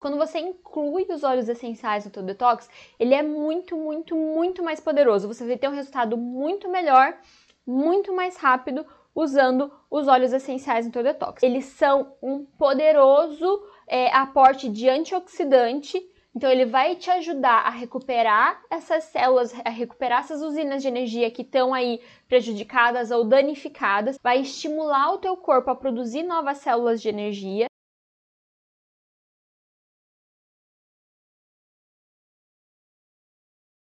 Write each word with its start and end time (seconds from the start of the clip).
Quando 0.00 0.16
você 0.16 0.38
inclui 0.38 1.06
os 1.10 1.22
óleos 1.22 1.48
essenciais 1.48 2.06
no 2.06 2.10
teu 2.10 2.22
detox, 2.22 2.68
ele 2.98 3.14
é 3.14 3.22
muito, 3.22 3.76
muito, 3.76 4.16
muito 4.16 4.62
mais 4.62 4.80
poderoso. 4.80 5.28
Você 5.28 5.46
vai 5.46 5.58
ter 5.58 5.68
um 5.68 5.74
resultado 5.74 6.16
muito 6.16 6.70
melhor, 6.70 7.16
muito 7.66 8.12
mais 8.12 8.36
rápido 8.38 8.86
usando 9.14 9.70
os 9.90 10.08
óleos 10.08 10.32
essenciais 10.32 10.86
no 10.86 10.92
teu 10.92 11.02
detox. 11.02 11.42
Eles 11.42 11.66
são 11.66 12.14
um 12.22 12.44
poderoso 12.44 13.62
é, 13.86 14.10
aporte 14.12 14.70
de 14.70 14.88
antioxidante 14.88 16.02
então, 16.34 16.48
ele 16.48 16.64
vai 16.64 16.94
te 16.94 17.10
ajudar 17.10 17.66
a 17.66 17.70
recuperar 17.70 18.62
essas 18.70 19.04
células, 19.04 19.52
a 19.64 19.70
recuperar 19.70 20.20
essas 20.20 20.40
usinas 20.40 20.80
de 20.80 20.86
energia 20.86 21.30
que 21.30 21.42
estão 21.42 21.74
aí 21.74 22.00
prejudicadas 22.28 23.10
ou 23.10 23.24
danificadas, 23.24 24.16
vai 24.22 24.40
estimular 24.40 25.12
o 25.12 25.18
teu 25.18 25.36
corpo 25.36 25.70
a 25.70 25.74
produzir 25.74 26.22
novas 26.22 26.58
células 26.58 27.02
de 27.02 27.08
energia 27.08 27.66